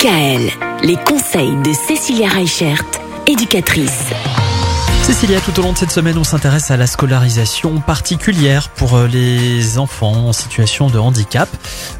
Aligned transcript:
DKL, 0.00 0.50
les 0.82 0.96
conseils 0.96 1.56
de 1.62 1.74
Cécilia 1.74 2.28
Reichert, 2.28 2.82
éducatrice. 3.26 4.06
Cécilia, 5.02 5.40
tout 5.40 5.58
au 5.58 5.62
long 5.62 5.72
de 5.72 5.76
cette 5.76 5.90
semaine, 5.90 6.16
on 6.16 6.24
s'intéresse 6.24 6.70
à 6.70 6.78
la 6.78 6.86
scolarisation 6.86 7.80
particulière 7.80 8.70
pour 8.70 8.96
euh, 8.96 9.06
les 9.06 9.76
enfants 9.76 10.28
en 10.28 10.32
situation 10.32 10.88
de 10.88 10.98
handicap. 10.98 11.50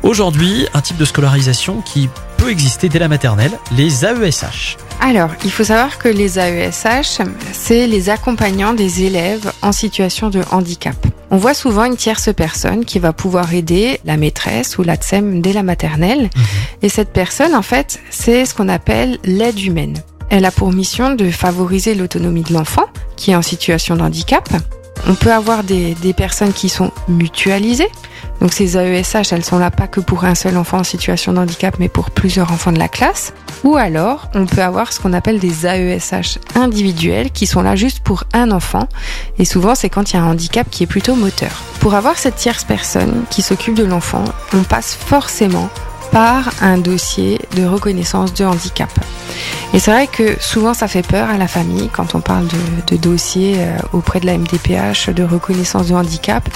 Aujourd'hui, 0.02 0.66
un 0.72 0.80
type 0.80 0.96
de 0.96 1.04
scolarisation 1.04 1.82
qui 1.82 2.08
peut 2.38 2.50
exister 2.50 2.88
dès 2.88 2.98
la 2.98 3.08
maternelle, 3.08 3.52
les 3.76 4.06
AESH. 4.06 4.78
Alors, 5.02 5.30
il 5.44 5.50
faut 5.50 5.64
savoir 5.64 5.98
que 5.98 6.08
les 6.08 6.38
AESH, 6.38 7.20
c'est 7.52 7.86
les 7.86 8.08
accompagnants 8.08 8.72
des 8.72 9.04
élèves 9.04 9.52
en 9.60 9.72
situation 9.72 10.30
de 10.30 10.42
handicap. 10.50 10.96
On 11.32 11.36
voit 11.36 11.54
souvent 11.54 11.84
une 11.84 11.96
tierce 11.96 12.30
personne 12.34 12.84
qui 12.84 12.98
va 12.98 13.12
pouvoir 13.12 13.54
aider 13.54 14.00
la 14.04 14.16
maîtresse 14.16 14.78
ou 14.78 14.82
la 14.82 14.96
TSEM 14.96 15.40
dès 15.40 15.52
la 15.52 15.62
maternelle. 15.62 16.28
Et 16.82 16.88
cette 16.88 17.12
personne, 17.12 17.54
en 17.54 17.62
fait, 17.62 18.00
c'est 18.10 18.44
ce 18.44 18.52
qu'on 18.52 18.68
appelle 18.68 19.18
l'aide 19.22 19.60
humaine. 19.60 19.96
Elle 20.28 20.44
a 20.44 20.50
pour 20.50 20.72
mission 20.72 21.14
de 21.14 21.30
favoriser 21.30 21.94
l'autonomie 21.94 22.42
de 22.42 22.52
l'enfant 22.52 22.86
qui 23.16 23.30
est 23.30 23.36
en 23.36 23.42
situation 23.42 23.96
de 23.96 24.02
handicap. 24.02 24.48
On 25.06 25.14
peut 25.14 25.32
avoir 25.32 25.62
des, 25.62 25.94
des 25.94 26.12
personnes 26.12 26.52
qui 26.52 26.68
sont 26.68 26.90
mutualisées. 27.08 27.90
Donc 28.40 28.52
ces 28.52 28.76
AESH, 28.76 29.32
elles 29.32 29.44
sont 29.44 29.58
là 29.58 29.70
pas 29.70 29.86
que 29.86 30.00
pour 30.00 30.24
un 30.24 30.34
seul 30.34 30.56
enfant 30.56 30.78
en 30.78 30.84
situation 30.84 31.32
de 31.32 31.38
handicap, 31.38 31.76
mais 31.78 31.88
pour 31.88 32.10
plusieurs 32.10 32.50
enfants 32.52 32.72
de 32.72 32.78
la 32.78 32.88
classe. 32.88 33.32
Ou 33.64 33.76
alors, 33.76 34.30
on 34.34 34.46
peut 34.46 34.62
avoir 34.62 34.92
ce 34.92 35.00
qu'on 35.00 35.12
appelle 35.12 35.38
des 35.38 35.66
AESH 35.66 36.38
individuels 36.54 37.30
qui 37.30 37.46
sont 37.46 37.62
là 37.62 37.76
juste 37.76 38.00
pour 38.00 38.24
un 38.32 38.50
enfant. 38.50 38.88
Et 39.38 39.44
souvent, 39.44 39.74
c'est 39.74 39.90
quand 39.90 40.12
il 40.12 40.16
y 40.16 40.18
a 40.18 40.22
un 40.22 40.30
handicap 40.30 40.68
qui 40.70 40.84
est 40.84 40.86
plutôt 40.86 41.14
moteur. 41.14 41.62
Pour 41.80 41.94
avoir 41.94 42.16
cette 42.16 42.36
tierce 42.36 42.64
personne 42.64 43.24
qui 43.30 43.42
s'occupe 43.42 43.74
de 43.74 43.84
l'enfant, 43.84 44.24
on 44.54 44.62
passe 44.62 44.94
forcément 44.94 45.68
par 46.12 46.50
un 46.60 46.78
dossier 46.78 47.40
de 47.56 47.64
reconnaissance 47.64 48.34
de 48.34 48.44
handicap. 48.44 48.90
Et 49.72 49.78
c'est 49.78 49.92
vrai 49.92 50.08
que 50.08 50.36
souvent 50.40 50.74
ça 50.74 50.88
fait 50.88 51.06
peur 51.06 51.30
à 51.30 51.38
la 51.38 51.46
famille 51.46 51.88
quand 51.92 52.14
on 52.14 52.20
parle 52.20 52.46
de, 52.48 52.94
de 52.94 52.96
dossier 52.96 53.54
euh, 53.58 53.78
auprès 53.92 54.18
de 54.18 54.26
la 54.26 54.36
MDPH 54.36 55.10
de 55.10 55.22
reconnaissance 55.22 55.88
de 55.88 55.94
handicap. 55.94 56.48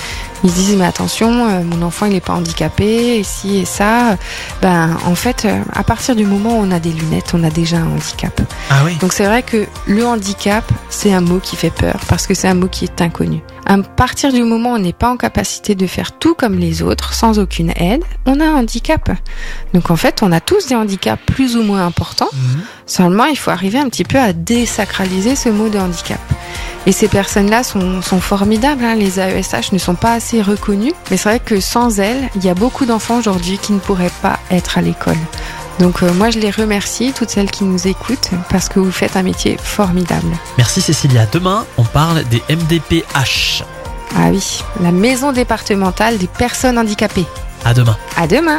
Ils 0.43 0.51
se 0.51 0.57
disent 0.57 0.77
mais 0.77 0.85
attention, 0.85 1.47
euh, 1.47 1.63
mon 1.63 1.83
enfant 1.83 2.07
il 2.07 2.13
n'est 2.13 2.21
pas 2.21 2.33
handicapé, 2.33 3.19
et 3.19 3.23
si 3.23 3.59
et 3.59 3.65
ça. 3.65 4.17
Ben 4.61 4.97
en 5.07 5.15
fait, 5.15 5.45
euh, 5.45 5.61
à 5.73 5.85
partir 5.85 6.17
du 6.17 6.27
moment 6.27 6.59
où 6.59 6.63
on 6.63 6.71
a 6.73 6.81
des 6.81 6.91
lunettes, 6.91 7.33
on 7.35 7.45
a 7.45 7.51
déjà 7.51 7.79
un 7.79 7.87
handicap. 7.87 8.41
Ah 8.71 8.83
oui 8.85 8.97
Donc 9.01 9.13
c'est 9.13 9.27
vrai 9.27 9.43
que 9.43 9.67
le 9.87 10.05
handicap, 10.05 10.65
c'est 10.91 11.13
un 11.13 11.21
mot 11.21 11.39
qui 11.39 11.55
fait 11.57 11.71
peur 11.71 12.01
parce 12.09 12.27
que 12.27 12.35
c'est 12.35 12.49
un 12.49 12.55
mot 12.55 12.69
qui 12.69 12.85
est 12.85 13.01
inconnu. 13.01 13.43
À 13.67 13.79
partir 13.79 14.33
du 14.33 14.43
moment 14.43 14.73
où 14.73 14.75
on 14.75 14.79
n'est 14.79 14.93
pas 14.93 15.09
en 15.09 15.17
capacité 15.17 15.75
de 15.75 15.87
faire 15.87 16.19
tout 16.19 16.35
comme 16.35 16.59
les 16.59 16.83
autres, 16.83 17.15
sans 17.15 17.39
aucune 17.39 17.71
aide, 17.77 18.03
on 18.27 18.39
a 18.41 18.45
un 18.45 18.57
handicap. 18.57 19.11
Donc 19.73 19.91
en 19.91 19.97
fait, 19.97 20.23
on 20.23 20.31
a 20.33 20.41
tous 20.41 20.67
des 20.67 20.75
handicaps 20.75 21.23
plus 21.27 21.57
ou 21.57 21.63
moins 21.63 21.85
importants. 21.87 22.31
Seulement, 22.87 23.25
il 23.25 23.37
faut 23.37 23.51
arriver 23.51 23.79
un 23.79 23.89
petit 23.89 24.05
peu 24.05 24.19
à 24.19 24.33
désacraliser 24.33 25.37
ce 25.37 25.49
mot 25.49 25.69
de 25.69 25.79
handicap. 25.79 26.21
Et 26.87 26.93
ces 26.93 27.09
personnes-là 27.09 27.63
sont, 27.65 28.03
sont 28.03 28.21
formidables. 28.21 28.85
hein. 28.85 28.95
Les 28.95 29.19
AESH 29.19 29.73
ne 29.73 29.79
sont 29.79 29.95
pas 29.95 30.13
assez 30.13 30.43
reconnus. 30.43 30.93
Mais 31.11 31.17
c'est 31.17 31.29
vrai 31.31 31.41
que 31.41 31.59
sans 31.61 31.99
elles, 31.99 32.29
il 32.37 32.45
y 32.45 32.51
a 32.51 32.55
beaucoup 32.55 32.85
d'enfants 32.85 33.19
aujourd'hui 33.19 33.59
qui 33.59 33.73
ne 33.73 33.79
pourraient 33.79 34.11
pas 34.23 34.39
être 34.51 34.77
à 34.79 34.83
l'école. 34.83 35.17
Donc 35.81 36.03
euh, 36.03 36.13
moi, 36.13 36.31
je 36.31 36.39
les 36.39 36.51
remercie, 36.51 37.13
toutes 37.17 37.31
celles 37.31 37.51
qui 37.51 37.65
nous 37.65 37.89
écoutent, 37.89 38.31
parce 38.51 38.69
que 38.69 38.79
vous 38.79 38.93
faites 38.93 39.17
un 39.17 39.23
métier 39.23 39.57
formidable. 39.61 40.29
Merci 40.57 40.81
Cécilia. 40.81 41.27
Demain, 41.33 41.65
on 41.79 41.85
parle 41.85 42.23
des 42.25 42.43
MDPH. 42.49 43.65
Ah 44.17 44.29
oui, 44.31 44.63
la 44.81 44.93
maison 44.93 45.33
départementale 45.33 46.19
des 46.19 46.29
personnes 46.29 46.79
handicapées. 46.79 47.27
À 47.65 47.75
demain. 47.75 47.97
À 48.17 48.27
demain 48.29 48.59